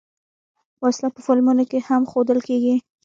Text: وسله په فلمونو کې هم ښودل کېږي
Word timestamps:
وسله 0.83 1.09
په 1.15 1.19
فلمونو 1.25 1.63
کې 1.69 1.79
هم 1.87 2.01
ښودل 2.11 2.39
کېږي 2.47 2.75